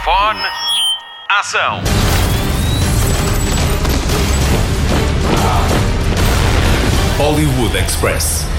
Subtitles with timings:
[0.00, 0.40] Microfone.
[1.28, 1.82] Ação.
[7.18, 8.49] Hollywood Express.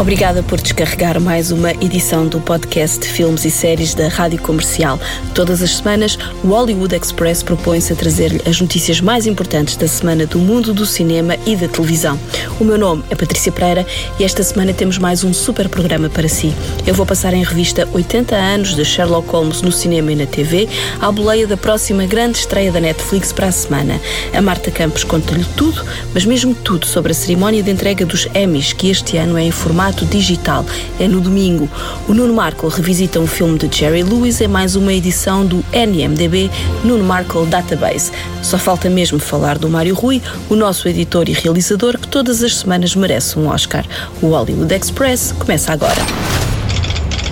[0.00, 4.98] Obrigada por descarregar mais uma edição do podcast de filmes e séries da Rádio Comercial.
[5.34, 10.24] Todas as semanas, o Hollywood Express propõe-se a trazer-lhe as notícias mais importantes da semana
[10.24, 12.18] do mundo do cinema e da televisão.
[12.58, 13.86] O meu nome é Patrícia Pereira
[14.18, 16.54] e esta semana temos mais um super programa para si.
[16.86, 20.66] Eu vou passar em revista 80 anos de Sherlock Holmes no cinema e na TV,
[20.98, 24.00] à boleia da próxima grande estreia da Netflix para a semana.
[24.32, 28.72] A Marta Campos conta-lhe tudo, mas mesmo tudo sobre a cerimónia de entrega dos Emmys,
[28.72, 30.64] que este ano é em formato digital.
[30.98, 31.68] É no domingo.
[32.08, 36.50] O Nuno Marco revisita um filme de Jerry Lewis, é mais uma edição do NMDB
[36.84, 38.12] Nuno Marco Database.
[38.42, 42.56] Só falta mesmo falar do Mário Rui, o nosso editor e realizador, que todas as
[42.56, 43.84] semanas merece um Oscar.
[44.22, 46.00] O Hollywood Express começa agora.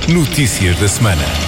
[0.08, 1.47] Notícias da semana.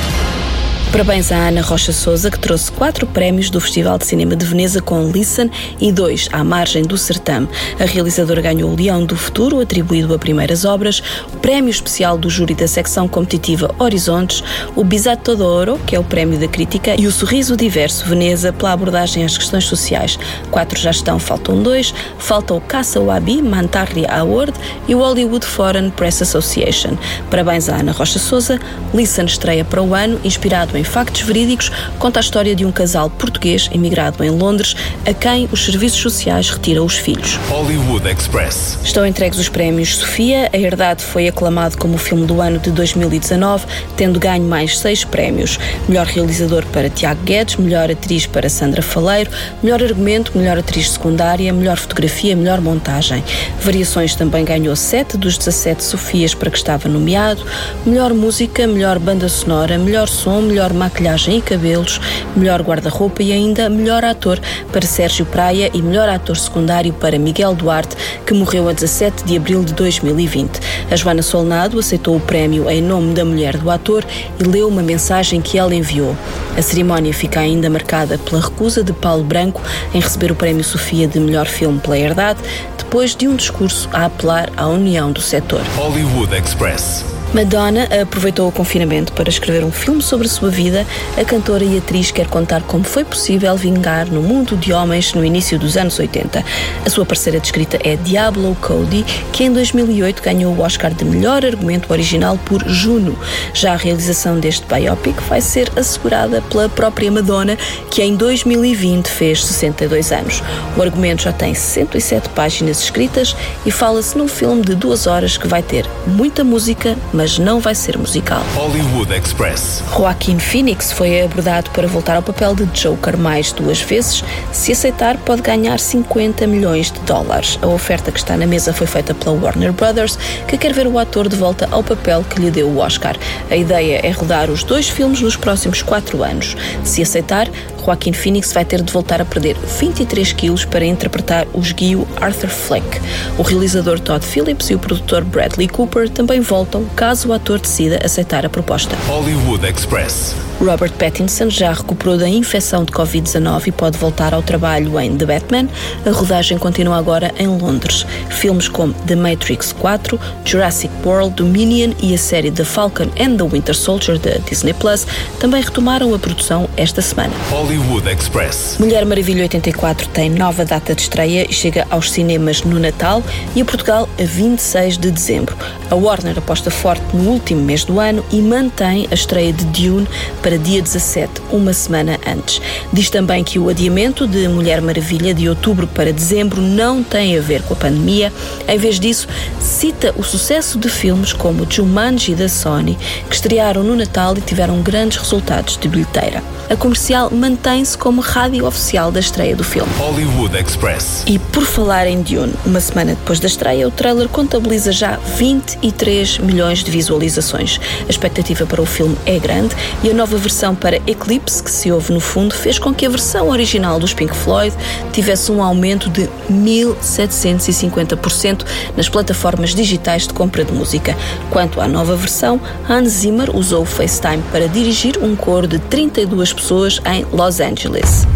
[0.92, 4.82] Parabéns à Ana Rocha Souza, que trouxe quatro prémios do Festival de Cinema de Veneza
[4.82, 5.48] com Listen
[5.80, 7.48] e dois à margem do certame.
[7.78, 11.00] A realizadora ganhou o Leão do Futuro, atribuído a primeiras obras,
[11.32, 14.42] o prémio especial do júri da secção competitiva Horizontes,
[14.74, 18.72] o Bisato d'Oro, que é o prémio da crítica, e o Sorriso Diverso Veneza pela
[18.72, 20.18] abordagem às questões sociais.
[20.50, 21.94] Quatro já estão, faltam dois.
[22.18, 24.54] Falta o Casa Wabi Mantarri Award
[24.88, 26.98] e o Hollywood Foreign Press Association.
[27.30, 28.58] Parabéns à Ana Rocha Souza.
[28.92, 32.72] Listen estreia para o ano, inspirado em em factos verídicos, conta a história de um
[32.72, 34.74] casal português emigrado em Londres
[35.06, 37.38] a quem os serviços sociais retiram os filhos.
[37.48, 38.78] Hollywood Express.
[38.82, 40.48] Estão entregues os prémios Sofia.
[40.52, 45.04] A Herdade foi aclamado como o filme do ano de 2019, tendo ganho mais seis
[45.04, 45.58] prémios.
[45.88, 49.30] Melhor realizador para Tiago Guedes, melhor atriz para Sandra Faleiro,
[49.62, 53.22] melhor argumento, melhor atriz secundária, melhor fotografia, melhor montagem.
[53.60, 57.44] Variações também ganhou sete dos 17 Sofias para que estava nomeado.
[57.84, 62.00] Melhor música, melhor banda sonora, melhor som, melhor melhor maquilhagem e cabelos,
[62.36, 64.38] melhor guarda-roupa e ainda melhor ator
[64.72, 67.96] para Sérgio Praia e melhor ator secundário para Miguel Duarte,
[68.26, 70.60] que morreu a 17 de abril de 2020.
[70.90, 74.04] A Joana Solnado aceitou o prémio em nome da mulher do ator
[74.38, 76.16] e leu uma mensagem que ela enviou.
[76.56, 79.62] A cerimónia fica ainda marcada pela recusa de Paulo Branco
[79.94, 82.40] em receber o prémio Sofia de melhor filme pela Herdade,
[82.76, 85.62] depois de um discurso a apelar à união do setor.
[85.76, 87.19] Hollywood Express.
[87.32, 90.84] Madonna aproveitou o confinamento para escrever um filme sobre a sua vida.
[91.16, 95.24] A cantora e atriz quer contar como foi possível vingar no mundo de homens no
[95.24, 96.44] início dos anos 80.
[96.84, 101.04] A sua parceira de escrita é Diablo Cody, que em 2008 ganhou o Oscar de
[101.04, 103.16] melhor argumento original por Juno.
[103.54, 107.56] Já a realização deste biopic vai ser assegurada pela própria Madonna,
[107.92, 110.42] que em 2020 fez 62 anos.
[110.76, 115.46] O argumento já tem 107 páginas escritas e fala-se num filme de duas horas que
[115.46, 118.42] vai ter muita música, mas não vai ser musical.
[118.54, 119.82] Hollywood Express.
[119.94, 124.24] Joaquin Phoenix foi abordado para voltar ao papel de Joker mais duas vezes.
[124.50, 127.58] Se aceitar, pode ganhar 50 milhões de dólares.
[127.60, 130.98] A oferta que está na mesa foi feita pela Warner Brothers, que quer ver o
[130.98, 133.14] ator de volta ao papel que lhe deu o Oscar.
[133.50, 136.56] A ideia é rodar os dois filmes nos próximos quatro anos.
[136.84, 137.50] Se aceitar,
[137.84, 142.50] Joaquin Phoenix vai ter de voltar a perder 23 quilos para interpretar o esguio Arthur
[142.50, 143.00] Fleck.
[143.38, 147.98] O realizador Todd Phillips e o produtor Bradley Cooper também voltam caso o ator decida
[148.04, 148.94] aceitar a proposta.
[149.08, 150.36] Hollywood Express.
[150.60, 155.24] Robert Pattinson já recuperou da infecção de Covid-19 e pode voltar ao trabalho em The
[155.24, 155.66] Batman.
[156.06, 158.06] A rodagem continua agora em Londres.
[158.28, 163.44] Filmes como The Matrix 4, Jurassic World, Dominion e a série The Falcon and the
[163.44, 165.06] Winter Soldier da Disney Plus
[165.40, 167.32] também retomaram a produção esta semana.
[167.50, 168.76] Hollywood Express.
[168.78, 173.22] Mulher Maravilha 84 tem nova data de estreia e chega aos cinemas no Natal
[173.56, 175.56] e a Portugal a 26 de dezembro.
[175.90, 180.06] A Warner aposta forte no último mês do ano e mantém a estreia de Dune
[180.42, 182.60] para dia 17, uma semana antes.
[182.92, 187.40] Diz também que o adiamento de Mulher Maravilha de outubro para dezembro não tem a
[187.40, 188.32] ver com a pandemia.
[188.68, 189.26] Em vez disso,
[189.60, 192.98] cita o sucesso de filmes como Jumanji da Sony,
[193.28, 196.42] que estrearam no Natal e tiveram grandes resultados de bilheteira.
[196.70, 199.90] A comercial mantém-se como rádio oficial da estreia do filme.
[199.98, 201.24] Hollywood Express.
[201.26, 206.38] E por falar em Dune, uma semana depois da estreia, o trailer contabiliza já 23
[206.38, 207.80] milhões de visualizações.
[208.06, 211.92] A expectativa para o filme é grande e a nova versão para Eclipse, que se
[211.92, 214.76] ouve no fundo, fez com que a versão original dos Pink Floyd
[215.12, 218.66] tivesse um aumento de 1750%
[218.96, 221.16] nas plataformas digitais de compra de música.
[221.50, 226.52] Quanto à nova versão, Hans Zimmer usou o FaceTime para dirigir um coro de 32
[226.52, 228.26] pessoas em Los Angeles.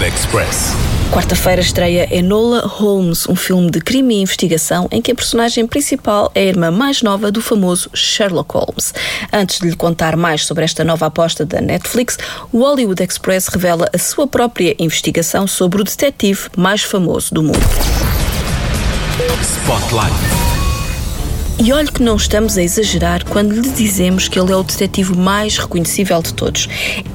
[0.00, 0.74] Express.
[1.12, 6.30] Quarta-feira estreia Enola Holmes, um filme de crime e investigação em que a personagem principal
[6.36, 8.94] é a irmã mais nova do famoso Sherlock Holmes.
[9.32, 12.16] Antes de lhe contar mais sobre esta nova aposta da Netflix,
[12.52, 17.58] o Hollywood Express revela a sua própria investigação sobre o detetive mais famoso do mundo.
[19.42, 20.57] Spotlight.
[21.60, 25.16] E olhe que não estamos a exagerar quando lhe dizemos que ele é o detetive
[25.16, 26.68] mais reconhecível de todos.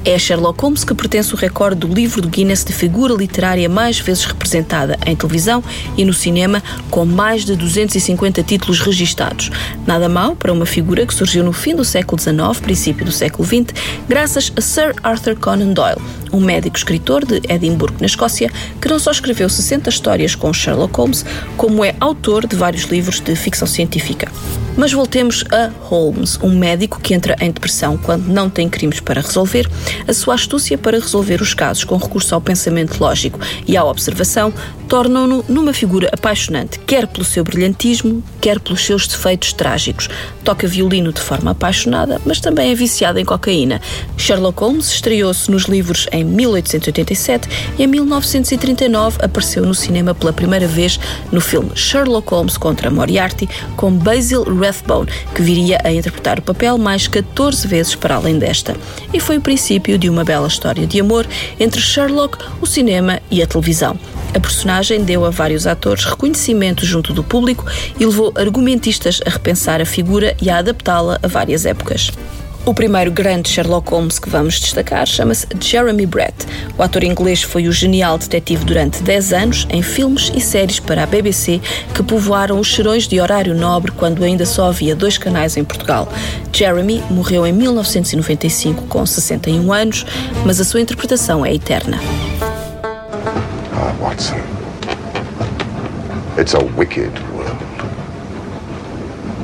[0.04, 3.98] É Sherlock Holmes que pertence o recorde do livro do Guinness de figura literária mais
[3.98, 5.64] vezes representada em televisão
[5.96, 9.50] e no cinema, com mais de 250 títulos registados.
[9.86, 13.48] Nada mal para uma figura que surgiu no fim do século XIX, princípio do século
[13.48, 13.74] XX,
[14.06, 16.00] graças a Sir Arthur Conan Doyle,
[16.34, 18.50] um médico escritor de Edimburgo, na Escócia,
[18.80, 21.24] que não só escreveu 60 histórias com Sherlock Holmes,
[21.56, 24.30] como é autor de vários livros de ficção científica.
[24.76, 29.20] Mas voltemos a Holmes, um médico que entra em depressão quando não tem crimes para
[29.20, 29.70] resolver.
[30.08, 33.38] A sua astúcia para resolver os casos com recurso ao pensamento lógico
[33.68, 34.52] e à observação
[34.88, 40.06] tornam-no numa figura apaixonante, quer pelo seu brilhantismo, quer pelos seus defeitos trágicos.
[40.44, 43.80] Toca violino de forma apaixonada, mas também é viciado em cocaína.
[44.18, 47.48] Sherlock Holmes estreou-se nos livros em 1887
[47.78, 51.00] e em 1939 apareceu no cinema pela primeira vez
[51.32, 56.76] no filme Sherlock Holmes contra Moriarty com Basil Rathbone, que viria a interpretar o papel
[56.76, 58.76] mais 14 vezes para além desta.
[59.14, 61.26] E foi o princípio de uma bela história de amor
[61.58, 63.98] entre Sherlock, o cinema e a televisão.
[64.34, 67.64] A personagem deu a vários atores reconhecimento junto do público
[67.98, 72.10] e levou argumentistas a repensar a figura e a adaptá-la a várias épocas.
[72.66, 76.34] O primeiro grande Sherlock Holmes que vamos destacar chama-se Jeremy Brett.
[76.78, 81.02] O ator inglês foi o genial detetive durante 10 anos em filmes e séries para
[81.02, 81.60] a BBC
[81.94, 86.10] que povoaram os cheirões de horário nobre quando ainda só havia dois canais em Portugal.
[86.52, 90.06] Jeremy morreu em 1995 com 61 anos,
[90.46, 92.00] mas a sua interpretação é eterna.
[94.00, 94.40] Watson.
[96.38, 97.62] It's a wicked world.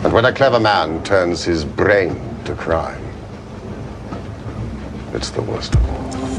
[0.03, 3.05] And when a clever man turns his brain to crime,
[5.13, 6.30] it's the worst of all.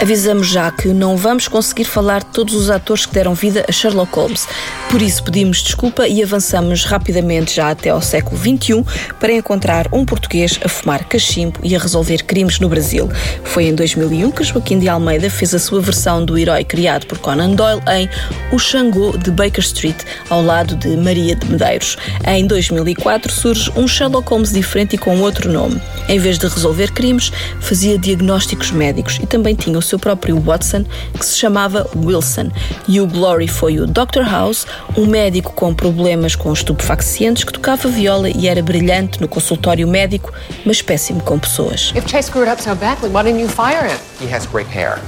[0.00, 4.10] Avisamos já que não vamos conseguir falar todos os atores que deram vida a Sherlock
[4.16, 4.48] Holmes.
[4.88, 8.82] Por isso pedimos desculpa e avançamos rapidamente já até ao século XXI
[9.20, 13.10] para encontrar um português a fumar cachimbo e a resolver crimes no Brasil.
[13.44, 17.18] Foi em 2001 que Joaquim de Almeida fez a sua versão do herói criado por
[17.18, 18.08] Conan Doyle em
[18.52, 19.98] O Xangô de Baker Street,
[20.30, 21.98] ao lado de Maria de Medeiros.
[22.26, 25.78] Em 2004 surge um Sherlock Holmes diferente e com outro nome.
[26.08, 27.30] Em vez de resolver crimes,
[27.60, 30.84] fazia diagnósticos médicos e também tinha o seu próprio Watson,
[31.18, 32.50] que se chamava Wilson.
[32.88, 34.22] E o Glory foi o Dr.
[34.28, 34.66] House,
[34.96, 40.32] um médico com problemas com estupefacientes que tocava viola e era brilhante no consultório médico,
[40.64, 41.92] mas péssimo com pessoas.
[41.94, 43.98] If Chase screwed up so badly, why didn't you fire him?
[44.20, 44.98] He has great hair.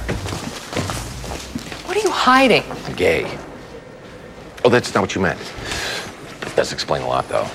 [1.87, 2.63] What are you hiding?
[2.87, 3.25] I'm gay.
[4.65, 5.39] Oh, that's not what you meant.
[6.41, 7.47] That does explain a lot, though.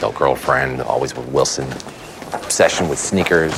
[0.00, 1.66] No girlfriend, always with Wilson.
[2.32, 3.52] Obsession with sneakers.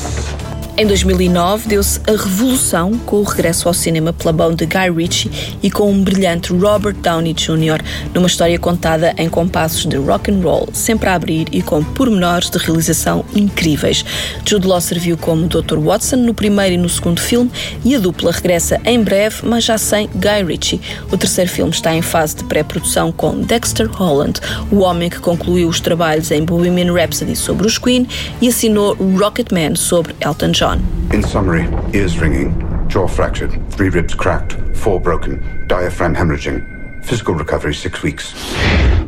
[0.77, 5.31] Em 2009 deu-se a revolução com o regresso ao cinema pela mão de Guy Ritchie
[5.63, 7.81] e com um brilhante Robert Downey Jr.
[8.13, 12.51] numa história contada em compassos de rock and roll, sempre a abrir e com pormenores
[12.51, 14.05] de realização incríveis.
[14.45, 15.79] Jude Law serviu como Dr.
[15.79, 17.53] Watson no primeiro e no segundo filme
[17.85, 20.81] e a dupla regressa em breve, mas já sem Guy Ritchie.
[21.13, 24.41] O terceiro filme está em fase de pré-produção com Dexter Holland,
[24.73, 28.09] o homem que concluiu os trabalhos em Bohemian Rhapsody sobre os Queen
[28.43, 30.64] e assinou Rocketman sobre Elton John.
[30.65, 37.05] In summary, ears ringing, jaw fractured, three ribs cracked, four broken, diaphragm hemorrhaging.
[37.05, 38.33] Physical recovery, six weeks.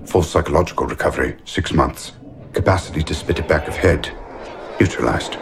[0.04, 2.12] Full psychological recovery, six months.
[2.52, 4.12] Capacity to spit it back of head,
[4.78, 5.38] neutralized.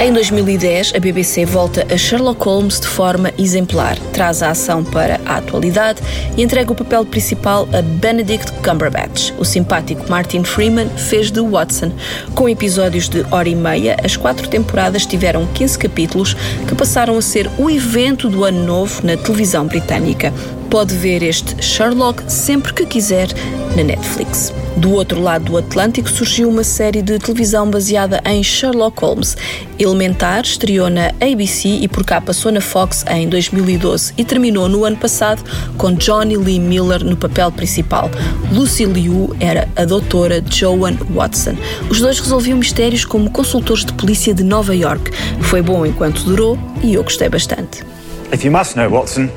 [0.00, 5.20] Em 2010, a BBC volta a Sherlock Holmes de forma exemplar, traz a ação para
[5.24, 6.02] a atualidade
[6.36, 9.32] e entrega o papel principal a Benedict Cumberbatch.
[9.38, 11.92] O simpático Martin Freeman fez de Watson.
[12.34, 16.34] Com episódios de hora e meia, as quatro temporadas tiveram 15 capítulos
[16.66, 20.34] que passaram a ser o evento do ano novo na televisão britânica.
[20.68, 23.28] Pode ver este Sherlock sempre que quiser
[23.76, 24.52] na Netflix.
[24.76, 29.36] Do outro lado do Atlântico surgiu uma série de televisão baseada em Sherlock Holmes.
[29.78, 34.84] Elementar estreou na ABC e por cá passou na Fox em 2012 e terminou no
[34.84, 35.44] ano passado
[35.78, 38.10] com Johnny Lee Miller no papel principal.
[38.52, 41.56] Lucy Liu era a doutora Joan Watson.
[41.88, 45.10] Os dois resolviam mistérios como consultores de polícia de Nova York.
[45.42, 47.84] Foi bom enquanto durou e eu gostei bastante.
[48.32, 49.30] If you must know, Watson,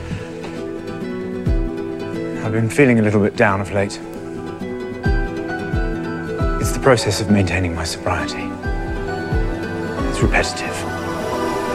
[2.43, 3.99] I've been feeling a little bit down of late.
[6.87, 8.47] process of maintaining my sobriety.
[10.07, 10.73] It's repetitive,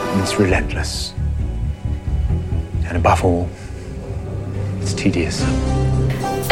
[0.09, 1.13] and it's relentless,
[2.87, 3.47] and above all,
[4.81, 5.43] it's tedious.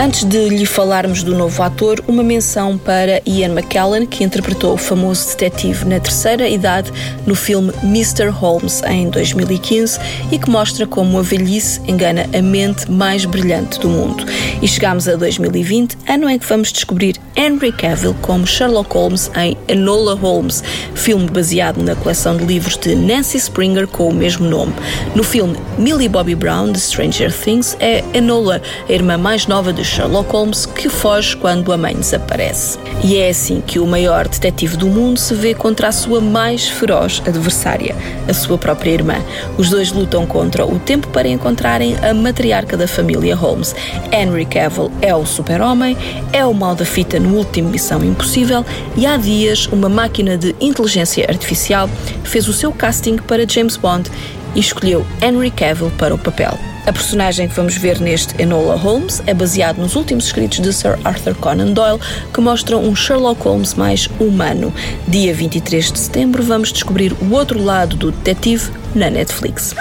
[0.03, 4.77] Antes de lhe falarmos do novo ator, uma menção para Ian McKellen, que interpretou o
[4.77, 6.91] famoso detetive na terceira idade
[7.27, 8.29] no filme Mr.
[8.29, 9.99] Holmes em 2015
[10.31, 14.25] e que mostra como a velhice engana a mente mais brilhante do mundo.
[14.59, 19.55] E chegamos a 2020, ano em que vamos descobrir Henry Cavill como Sherlock Holmes em
[19.67, 20.63] Enola Holmes,
[20.95, 24.73] filme baseado na coleção de livros de Nancy Springer com o mesmo nome.
[25.15, 29.90] No filme Millie Bobby Brown de Stranger Things é Enola, a irmã mais nova de
[29.91, 32.79] Sherlock Holmes, que foge quando a mãe desaparece.
[33.03, 36.69] E é assim que o maior detetive do mundo se vê contra a sua mais
[36.69, 37.93] feroz adversária,
[38.25, 39.15] a sua própria irmã.
[39.57, 43.75] Os dois lutam contra o tempo para encontrarem a matriarca da família Holmes.
[44.13, 45.97] Henry Cavill é o super-homem,
[46.31, 50.55] é o mal da fita no último Missão Impossível e há dias uma máquina de
[50.61, 51.89] inteligência artificial
[52.23, 54.09] fez o seu casting para James Bond
[54.55, 56.57] e escolheu Henry Cavill para o papel.
[56.87, 60.97] A personagem que vamos ver neste Enola Holmes é baseado nos últimos escritos de Sir
[61.03, 61.99] Arthur Conan Doyle,
[62.33, 64.73] que mostram um Sherlock Holmes mais humano.
[65.07, 69.75] Dia 23 de setembro vamos descobrir o outro lado do detetive na Netflix.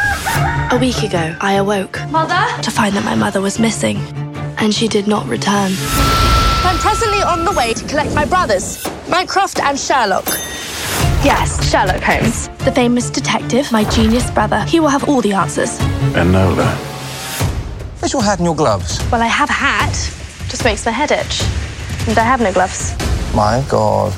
[0.71, 1.99] A week ago, I awoke.
[2.11, 2.45] Mother?
[2.63, 3.99] To find that my mother was missing,
[4.59, 5.73] and she did not return.
[6.65, 10.27] I'm presently on the way to collect my brothers, Mycroft and Sherlock.
[11.23, 12.49] Yes, Sherlock Holmes.
[12.65, 14.65] The famous detective, my genius brother.
[14.65, 15.79] He will have all the answers.
[16.15, 16.75] Enola.
[18.01, 18.99] Where's your hat and your gloves?
[19.13, 19.93] Well, I have a hat.
[20.49, 21.43] Just makes my head itch.
[22.09, 22.97] And I have no gloves.
[23.35, 24.15] My God.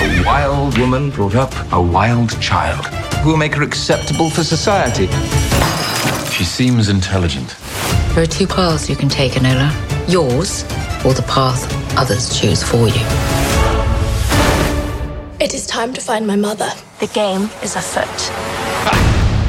[0.00, 2.84] A wild woman brought up a wild child.
[3.22, 5.06] Who will make her acceptable for society?
[6.32, 7.54] She seems intelligent.
[8.14, 9.70] There are two paths you can take, Enola.
[10.10, 10.64] Yours,
[11.04, 13.45] or the path others choose for you.
[15.46, 16.72] It is time to find my mother.
[16.98, 18.32] The game is afoot.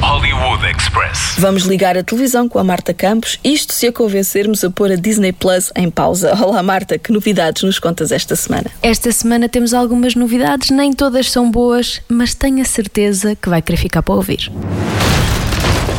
[0.00, 1.34] Hollywood Express.
[1.38, 4.94] Vamos ligar a televisão com a Marta Campos, isto se a convencermos a pôr a
[4.94, 6.36] Disney Plus em pausa.
[6.40, 8.70] Olá Marta, que novidades nos contas esta semana?
[8.80, 13.60] Esta semana temos algumas novidades, nem todas são boas, mas tenho a certeza que vai
[13.60, 14.52] querer ficar para ouvir.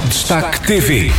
[0.07, 1.11] Destaque TV.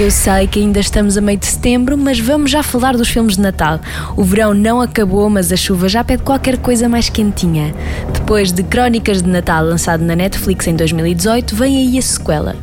[0.00, 3.36] Eu sei que ainda estamos a meio de setembro, mas vamos já falar dos filmes
[3.36, 3.78] de Natal.
[4.16, 7.74] O verão não acabou, mas a chuva já pede qualquer coisa mais quentinha.
[8.14, 12.56] Depois de Crónicas de Natal lançado na Netflix em 2018, vem aí a sequela.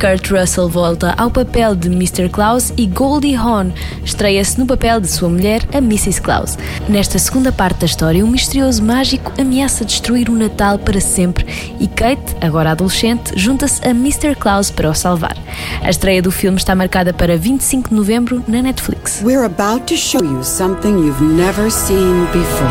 [0.00, 2.28] Kurt Russell volta ao papel de Mr.
[2.28, 3.72] Claus e Goldie Hawn
[4.04, 6.20] estreia-se no papel de sua mulher, a Mrs.
[6.20, 6.56] Claus.
[6.88, 11.44] Nesta segunda parte da história, um misterioso mágico ameaça destruir o Natal para sempre
[11.80, 14.36] e Kate, agora adolescente, junta-se a Mr.
[14.36, 15.36] Claus para o salvar.
[15.82, 19.22] A estreia do filme está marcada para 25 de novembro na Netflix.
[19.22, 22.68] We're about to show you something you've never seen before.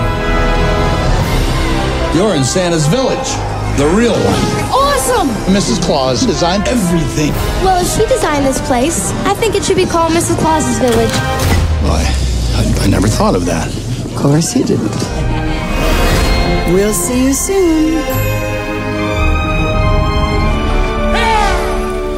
[2.14, 3.28] You're in Santa's village,
[3.76, 4.72] the real one.
[4.72, 5.30] Awesome!
[5.52, 5.84] Mrs.
[5.84, 7.32] Claus designed everything.
[7.64, 10.38] Well, if she designed this place, I think it should be called Mrs.
[10.38, 11.14] Claus's Village.
[11.82, 12.06] Well, I,
[12.54, 13.68] I, I never thought of that.
[14.06, 14.94] Of course you didn't.
[16.72, 18.33] We'll see you soon.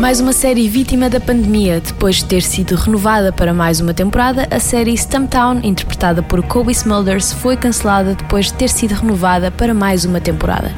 [0.05, 1.81] Mais uma série vítima da pandemia.
[1.81, 6.71] Depois de ter sido renovada para mais uma temporada, a série Stumptown, interpretada por Kobe
[6.73, 10.71] Smulders, foi cancelada depois de ter sido renovada para mais uma temporada.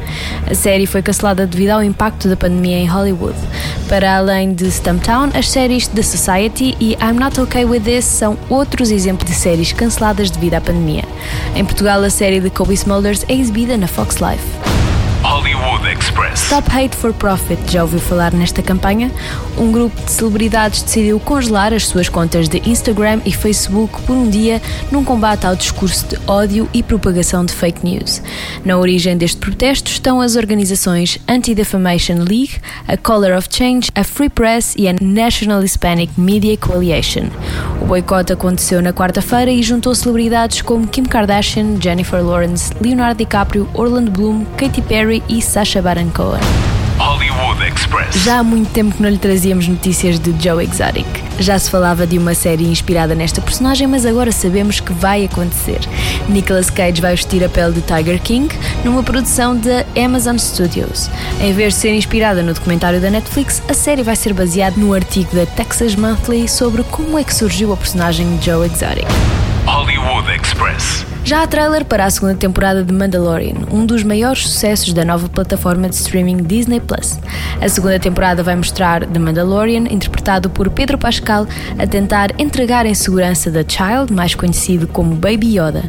[0.50, 3.38] A série foi cancelada devido ao impacto da pandemia em Hollywood.
[3.89, 8.38] Para além de Stumptown, as séries The Society e I'm Not Okay With This são
[8.50, 11.03] outros exemplos de séries canceladas devido à pandemia.
[11.53, 14.76] Em Portugal, a série de Kobe Smulders é exibida na Fox Life.
[15.77, 16.41] Hollywood Express.
[16.41, 19.12] Stop Hate for Profit, já ouviu falar nesta campanha?
[19.57, 24.29] Um grupo de celebridades decidiu congelar as suas contas de Instagram e Facebook por um
[24.29, 28.22] dia num combate ao discurso de ódio e propagação de fake news.
[28.65, 34.29] Na origem deste protesto estão as organizações Anti-Defamation League, a Color of Change, a Free
[34.29, 37.29] Press e a National Hispanic Media Coalition.
[37.81, 43.69] O boicote aconteceu na quarta-feira e juntou celebridades como Kim Kardashian, Jennifer Lawrence, Leonardo DiCaprio,
[43.74, 46.39] Orlando Bloom, Katy Perry e Sacha Baron Cohen.
[46.97, 48.24] Hollywood Express.
[48.24, 51.05] Já há muito tempo que não lhe trazíamos notícias de Joe Exotic.
[51.39, 55.81] Já se falava de uma série inspirada nesta personagem, mas agora sabemos que vai acontecer.
[56.29, 58.47] Nicolas Cage vai vestir a pele de Tiger King
[58.86, 61.09] numa produção da Amazon Studios.
[61.41, 64.93] Em vez de ser inspirada no documentário da Netflix, a série vai ser baseada no
[64.93, 69.05] artigo da Texas Monthly sobre como é que surgiu a personagem de Joe Exotic.
[69.65, 71.06] Hollywood Express.
[71.27, 75.27] Já há trailer para a segunda temporada de Mandalorian, um dos maiores sucessos da nova
[75.27, 77.19] plataforma de streaming Disney Plus.
[77.62, 81.46] A segunda temporada vai mostrar The Mandalorian, interpretado por Pedro Pascal,
[81.77, 85.84] a tentar entregar em segurança The Child, mais conhecido como Baby Yoda.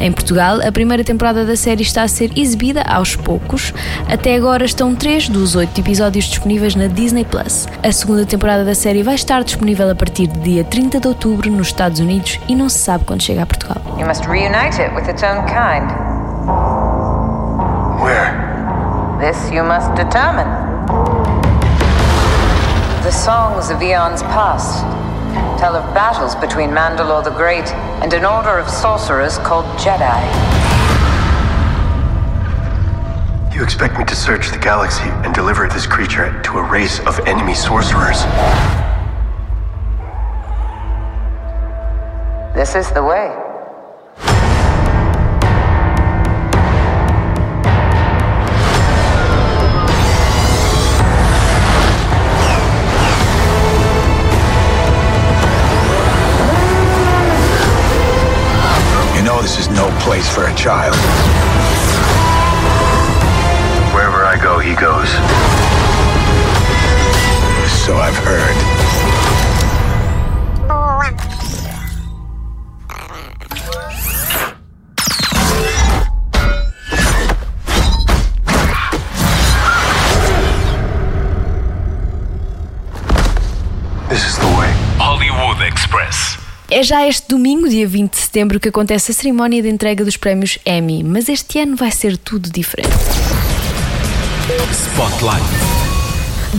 [0.00, 3.72] Em Portugal, a primeira temporada da série está a ser exibida aos poucos.
[4.08, 7.68] Até agora estão três dos oito episódios disponíveis na Disney Plus.
[7.80, 11.48] A segunda temporada da série vai estar disponível a partir de dia 30 de outubro
[11.48, 13.80] nos Estados Unidos e não se sabe quando chega a Portugal.
[13.96, 14.26] You must
[14.80, 15.86] it with its own kind.
[18.00, 19.18] Where?
[19.20, 20.48] This you must determine.
[23.04, 24.84] The songs of eons past
[25.60, 27.68] tell of battles between Mandalore the Great
[28.02, 30.20] and an order of sorcerers called Jedi.
[33.54, 37.18] You expect me to search the galaxy and deliver this creature to a race of
[37.28, 38.22] enemy sorcerers?
[42.54, 43.49] This is the way.
[60.34, 60.94] For a child.
[63.92, 65.10] Wherever I go, he goes.
[67.68, 68.69] So I've heard.
[86.72, 90.16] É já este domingo, dia 20 de setembro, que acontece a cerimónia de entrega dos
[90.16, 92.94] prémios Emmy, mas este ano vai ser tudo diferente.
[94.70, 95.44] Spotlight.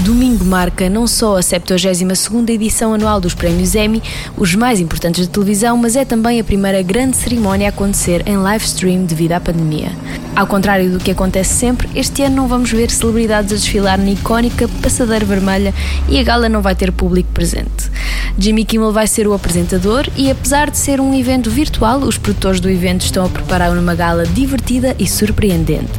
[0.03, 4.03] Domingo marca não só a 72ª edição anual dos prémios Emmy,
[4.37, 8.35] os mais importantes da televisão, mas é também a primeira grande cerimónia a acontecer em
[8.35, 9.91] live stream devido à pandemia.
[10.35, 14.11] Ao contrário do que acontece sempre, este ano não vamos ver celebridades a desfilar na
[14.11, 15.73] icónica passadeira vermelha
[16.09, 17.91] e a gala não vai ter público presente.
[18.37, 22.59] Jimmy Kimmel vai ser o apresentador e, apesar de ser um evento virtual, os produtores
[22.59, 25.91] do evento estão a preparar uma gala divertida e surpreendente,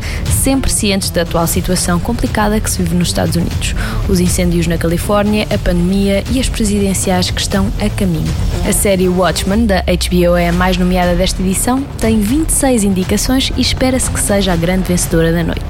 [0.43, 3.75] sempre cientes da atual situação complicada que se vive nos Estados Unidos,
[4.09, 8.33] os incêndios na Califórnia, a pandemia e as presidenciais que estão a caminho.
[8.69, 13.61] A série Watchmen, da HBO, é a mais nomeada desta edição, tem 26 indicações e
[13.61, 15.63] espera-se que seja a grande vencedora da noite.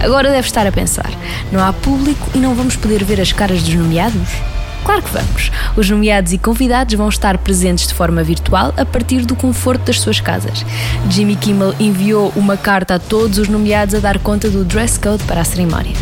[0.00, 1.10] Agora deve estar a pensar:
[1.50, 4.57] não há público e não vamos poder ver as caras dos nomeados?
[4.88, 5.50] Claro que vamos!
[5.76, 10.00] Os nomeados e convidados vão estar presentes de forma virtual a partir do conforto das
[10.00, 10.64] suas casas.
[11.10, 15.22] Jimmy Kimmel enviou uma carta a todos os nomeados a dar conta do dress code
[15.24, 15.92] para a cerimónia.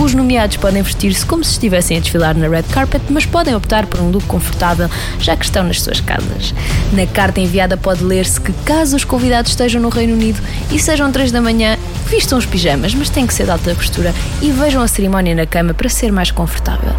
[0.00, 3.86] Os nomeados podem vestir-se como se estivessem a desfilar na red carpet, mas podem optar
[3.86, 6.54] por um look confortável já que estão nas suas casas.
[6.92, 11.10] Na carta enviada pode ler-se que caso os convidados estejam no Reino Unido e sejam
[11.10, 11.76] 3 da manhã,
[12.08, 15.46] vistam os pijamas, mas tem que ser de alta postura e vejam a cerimónia na
[15.46, 16.92] cama para ser mais confortável.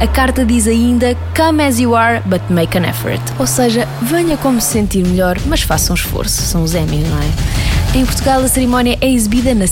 [0.00, 3.20] A carta diz ainda Come as you are, but make an effort.
[3.38, 6.42] Ou seja, venha como se sentir melhor, mas faça um esforço.
[6.42, 7.73] São os Emmys, não é?
[7.96, 9.66] Em Portugal, a cerimónia é exibida na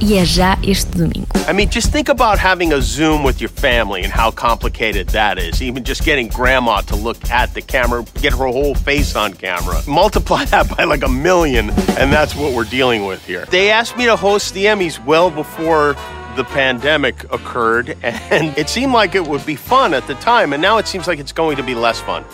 [0.00, 1.26] e é já este domingo.
[1.48, 5.38] I mean, just think about having a Zoom with your family and how complicated that
[5.40, 5.60] is.
[5.60, 9.82] Even just getting grandma to look at the camera, get her whole face on camera.
[9.88, 13.44] Multiply that by like a million, and that's what we're dealing with here.
[13.50, 15.96] They asked me to host the Emmys well before
[16.36, 20.62] the pandemic occurred, and it seemed like it would be fun at the time, and
[20.62, 22.24] now it seems like it's going to be less fun.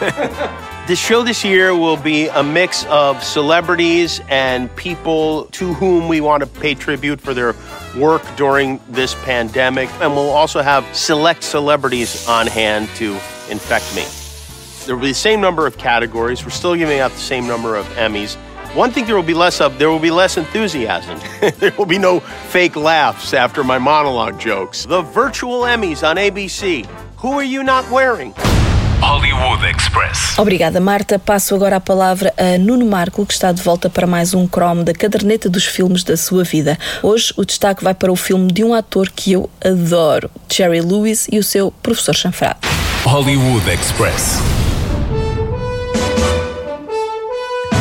[0.88, 6.22] the show this year will be a mix of celebrities and people to whom we
[6.22, 7.54] want to pay tribute for their
[7.94, 13.12] work during this pandemic, and we'll also have select celebrities on hand to
[13.50, 14.06] infect me.
[14.86, 16.42] There will be the same number of categories.
[16.42, 18.36] We're still giving out the same number of Emmys.
[18.74, 21.20] One thing there will be less of, there will be less enthusiasm.
[21.58, 24.86] there will be no fake laughs after my monologue jokes.
[24.86, 26.86] The virtual Emmys on ABC.
[27.18, 28.32] Who are you not wearing?
[29.00, 30.38] Hollywood Express.
[30.38, 31.18] Obrigada, Marta.
[31.18, 34.84] Passo agora a palavra a Nuno Marco, que está de volta para mais um Chrome
[34.84, 36.76] da caderneta dos filmes da sua vida.
[37.02, 41.26] Hoje o destaque vai para o filme de um ator que eu adoro, Jerry Lewis
[41.30, 42.58] e o seu professor chanfrado.
[43.04, 44.38] Hollywood Express.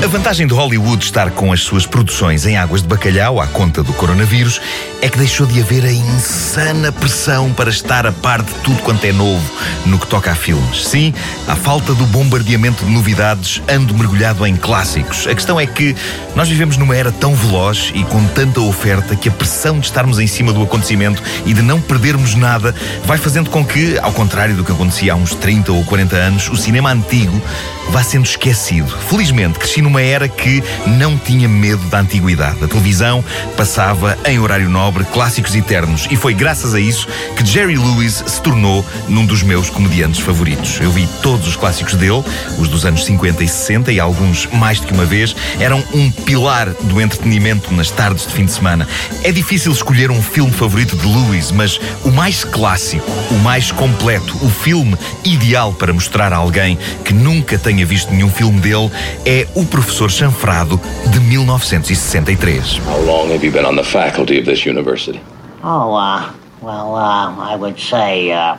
[0.08, 3.84] A vantagem de Hollywood estar com as suas produções em águas de bacalhau à conta
[3.84, 4.62] do coronavírus
[5.02, 9.04] é que deixou de haver a insana pressão para estar a par de tudo quanto
[9.04, 9.44] é novo
[9.86, 10.88] no que toca a filmes.
[10.88, 11.14] Sim,
[11.46, 15.28] à falta do bombardeamento de novidades, ando mergulhado em clássicos.
[15.28, 15.94] A questão é que
[16.38, 20.20] nós vivemos numa era tão veloz e com tanta oferta que a pressão de estarmos
[20.20, 24.56] em cima do acontecimento e de não perdermos nada vai fazendo com que, ao contrário
[24.56, 27.42] do que acontecia há uns 30 ou 40 anos, o cinema antigo
[27.90, 28.88] vá sendo esquecido.
[29.10, 32.64] Felizmente, cresci numa era que não tinha medo da antiguidade.
[32.64, 33.24] A televisão
[33.56, 38.42] passava em horário nobre clássicos eternos e foi graças a isso que Jerry Lewis se
[38.42, 40.80] tornou num dos meus comediantes favoritos.
[40.82, 42.24] Eu vi todos os clássicos dele,
[42.58, 46.12] os dos anos 50 e 60 e alguns mais do que uma vez, eram um
[46.12, 48.88] pilar do entretenimento nas tardes de fim de semana.
[49.24, 54.38] É difícil escolher um filme favorito de Lewis, mas o mais clássico, o mais completo,
[54.42, 58.90] o filme ideal para mostrar a alguém que nunca tenha visto nenhum filme dele
[59.24, 62.82] é O Professor Chanfrado de 1963.
[62.88, 65.22] How long have you been on the faculty of this university?
[65.64, 68.58] Oh, uh, well, uh, I would say, uh,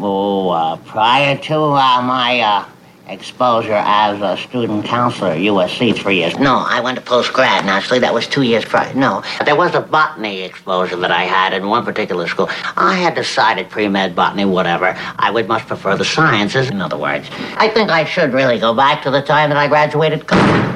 [0.00, 2.64] oh, uh, prior to uh, my uh,
[3.08, 6.38] exposure as a student counselor USC three years.
[6.38, 8.00] No, I went to post grad, naturally.
[8.00, 8.92] That was two years prior.
[8.94, 12.48] No, there was a botany exposure that I had in one particular school.
[12.76, 14.94] I had decided pre med, botany, whatever.
[15.18, 17.28] I would much prefer the sciences, in other words.
[17.56, 20.73] I think I should really go back to the time that I graduated college.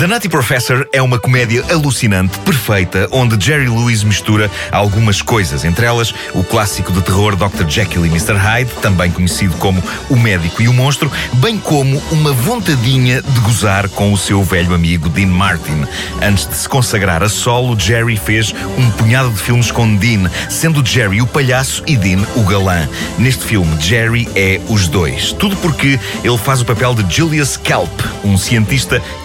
[0.00, 5.84] The Nutty Professor é uma comédia alucinante, perfeita, onde Jerry Lewis mistura algumas coisas, entre
[5.84, 7.68] elas o clássico de terror Dr.
[7.68, 8.32] Jekyll e Mr.
[8.32, 13.90] Hyde, também conhecido como O Médico e o Monstro, bem como uma vontadinha de gozar
[13.90, 15.84] com o seu velho amigo Dean Martin.
[16.22, 20.82] Antes de se consagrar a solo, Jerry fez um punhado de filmes com Dean, sendo
[20.82, 22.88] Jerry o palhaço e Dean o galã.
[23.18, 25.32] Neste filme, Jerry é os dois.
[25.32, 28.69] Tudo porque ele faz o papel de Julius Kelp, um cientista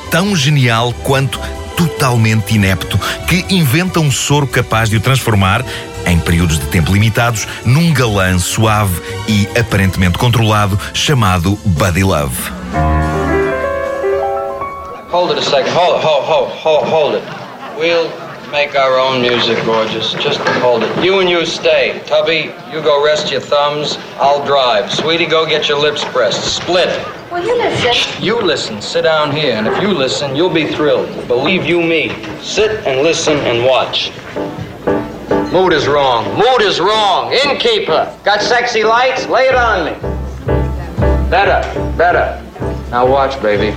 [0.10, 1.40] tão genial quanto
[1.76, 5.64] totalmente inepto, que inventa um soro capaz de o transformar,
[6.06, 12.36] em períodos de tempo limitados, num galã suave e aparentemente controlado chamado Buddy Love.
[15.12, 15.72] Hold it a second.
[15.74, 16.02] Hold.
[16.02, 17.24] Hold, hold, hold, hold it.
[17.78, 18.25] We'll
[18.56, 20.14] make our own music, gorgeous.
[20.14, 21.04] Just hold it.
[21.04, 22.02] You and you stay.
[22.06, 23.98] Tubby, you go rest your thumbs.
[24.16, 24.90] I'll drive.
[24.94, 26.56] Sweetie, go get your lips pressed.
[26.56, 26.88] Split.
[27.30, 28.24] Will you listen?
[28.24, 28.82] You listen.
[28.82, 29.56] Sit down here.
[29.56, 31.28] And if you listen, you'll be thrilled.
[31.28, 32.16] Believe you me.
[32.42, 34.14] Sit and listen and watch.
[35.52, 36.24] Mood is wrong.
[36.38, 37.34] Mood is wrong.
[37.34, 38.18] Innkeeper.
[38.24, 39.28] Got sexy lights?
[39.28, 39.92] Lay it on me.
[41.30, 41.62] Better.
[41.98, 42.42] Better.
[42.90, 43.76] Now watch, baby.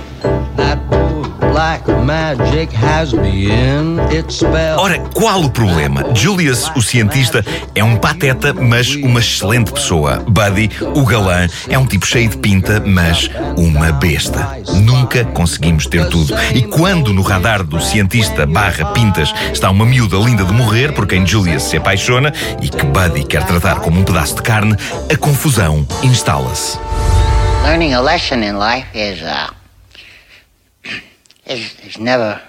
[4.77, 6.05] Ora, qual o problema?
[6.13, 7.43] Julius, o cientista,
[7.75, 10.23] é um pateta, mas uma excelente pessoa.
[10.27, 14.59] Buddy, o galã, é um tipo cheio de pinta, mas uma besta.
[14.81, 16.33] Nunca conseguimos ter tudo.
[16.53, 21.07] E quando no radar do cientista barra pintas está uma miúda linda de morrer por
[21.07, 24.75] quem Julius se apaixona e que Buddy quer tratar como um pedaço de carne,
[25.11, 26.77] a confusão instala-se.
[27.63, 29.58] Learning a lesson in life is, uh,
[31.49, 32.41] is, is never,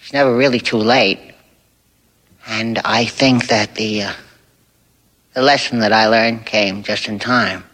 [0.00, 1.20] it's never really too late.
[2.46, 4.12] And I think that the, uh,
[5.34, 7.64] the lesson that I learned came just in time.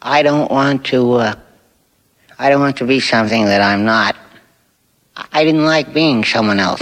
[0.00, 1.34] I don't want to, uh,
[2.38, 4.16] I don't want to be something that I'm not.
[5.32, 6.80] I didn't like being someone else.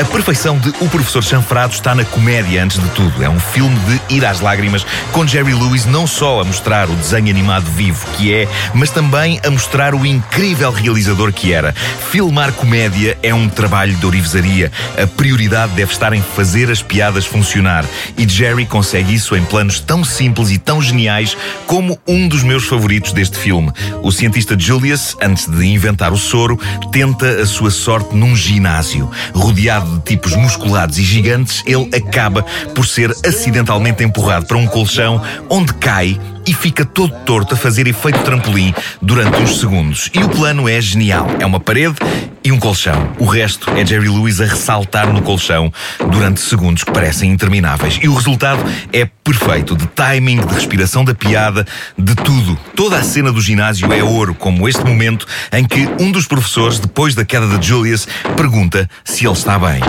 [0.00, 3.22] A perfeição de O Professor Chanfrado está na comédia, antes de tudo.
[3.22, 6.94] É um filme de ir às lágrimas, com Jerry Lewis não só a mostrar o
[6.94, 11.74] desenho animado vivo que é, mas também a mostrar o incrível realizador que era.
[12.10, 14.72] Filmar comédia é um trabalho de orivesaria.
[14.96, 17.84] A prioridade deve estar em fazer as piadas funcionar.
[18.16, 21.36] E Jerry consegue isso em planos tão simples e tão geniais
[21.66, 23.70] como um dos meus favoritos deste filme.
[24.02, 26.58] O cientista Julius, antes de inventar o soro,
[26.90, 32.42] tenta a sua sorte num ginásio, rodeado de tipos musculados e gigantes, ele acaba
[32.74, 37.86] por ser acidentalmente empurrado para um colchão onde cai e fica todo torto a fazer
[37.86, 40.10] efeito trampolim durante uns segundos.
[40.14, 41.26] E o plano é genial.
[41.38, 41.96] É uma parede
[42.42, 43.12] e um colchão.
[43.18, 45.72] O resto é Jerry Lewis a ressaltar no colchão
[46.10, 47.98] durante segundos que parecem intermináveis.
[48.02, 49.76] E o resultado é perfeito.
[49.76, 52.58] De timing, de respiração da piada, de tudo.
[52.74, 56.78] Toda a cena do ginásio é ouro, como este momento em que um dos professores,
[56.78, 59.80] depois da queda de Julius, pergunta se ele está bem.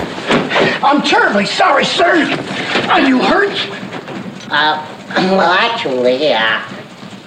[0.83, 2.27] I'm terribly sorry, sir.
[2.89, 3.55] Are you hurt?
[4.49, 6.61] Uh, well, actually, uh,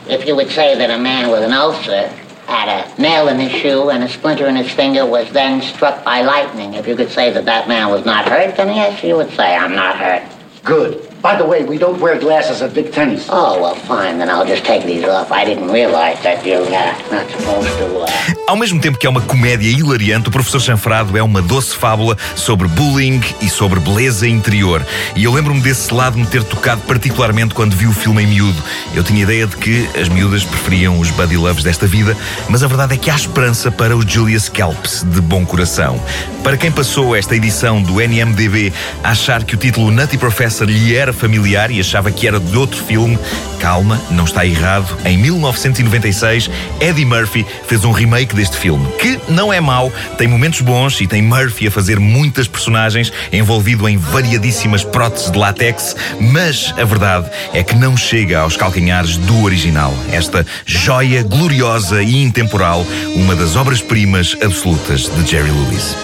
[0.08, 2.08] if you would say that a man with an ulcer
[2.46, 6.04] had a nail in his shoe and a splinter in his finger was then struck
[6.04, 9.16] by lightning, if you could say that that man was not hurt, then yes, you
[9.16, 10.22] would say, I'm not hurt.
[10.62, 11.13] Good.
[11.24, 13.26] By the way, we don't wear glasses at big tennis.
[13.30, 15.32] Oh, well, fine, then I'll just take these off.
[15.32, 18.34] I didn't realize that you're uh, not supposed to, uh...
[18.46, 22.14] Ao mesmo tempo que é uma comédia hilariante, o Professor Chanfrado é uma doce fábula
[22.36, 24.84] sobre bullying e sobre beleza interior.
[25.16, 28.62] E eu lembro-me desse lado me ter tocado particularmente quando vi o filme em miúdo.
[28.94, 32.14] Eu tinha ideia de que as miúdas preferiam os buddy loves desta vida,
[32.50, 35.98] mas a verdade é que há esperança para os Julius Kelps de bom coração.
[36.42, 38.70] Para quem passou esta edição do NMDB
[39.02, 42.56] a achar que o título Nutty Professor lhe era familiar e achava que era de
[42.56, 43.18] outro filme.
[43.58, 44.96] Calma, não está errado.
[45.04, 46.50] Em 1996,
[46.80, 51.06] Eddie Murphy fez um remake deste filme, que não é mau, tem momentos bons e
[51.06, 57.30] tem Murphy a fazer muitas personagens, envolvido em variadíssimas próteses de látex, mas a verdade
[57.52, 59.94] é que não chega aos calcanhares do original.
[60.12, 65.94] Esta joia gloriosa e intemporal, uma das obras-primas absolutas de Jerry Lewis.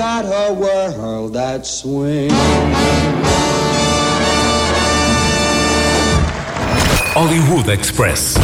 [0.00, 2.32] got world that swings.
[7.20, 8.36] Hollywood Express.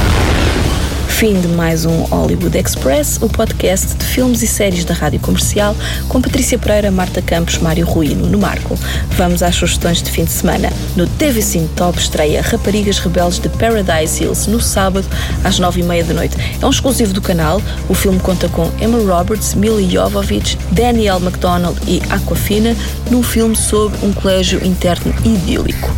[1.08, 5.74] Fim de mais um Hollywood Express, o podcast de filmes e séries da rádio comercial,
[6.10, 8.78] com Patrícia Pereira, Marta Campos, Mário Rui e Nuno Marco.
[9.12, 10.70] Vamos às sugestões de fim de semana.
[10.94, 11.40] No TV
[11.74, 15.08] Top estreia Raparigas Rebeldes de Paradise Hills no sábado,
[15.42, 16.36] às nove e meia da noite.
[16.60, 17.62] É um exclusivo do canal.
[17.88, 22.76] O filme conta com Emma Roberts, Millie Jovovich, Danielle MacDonald e Aquafina,
[23.10, 25.90] num filme sobre um colégio interno idílico.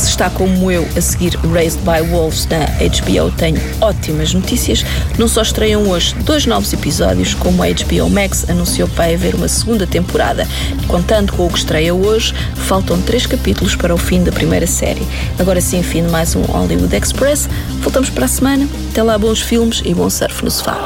[0.00, 4.82] Se está como eu a seguir Raised by Wolves na HBO, tenho ótimas notícias.
[5.18, 9.34] Não só estreiam hoje dois novos episódios, como a HBO Max anunciou que vai haver
[9.34, 10.48] uma segunda temporada.
[10.88, 15.06] Contando com o que estreia hoje, faltam três capítulos para o fim da primeira série.
[15.38, 17.46] Agora sim, fim de mais um Hollywood Express.
[17.80, 18.66] Voltamos para a semana.
[18.90, 20.78] Até lá, bons filmes e bom surf no sofá.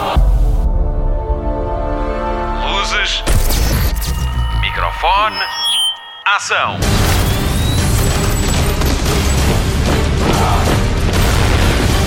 [2.66, 3.22] Luzes.
[4.60, 5.38] Microfone.
[6.26, 6.80] Ação.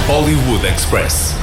[0.10, 1.37] Hollywood Express.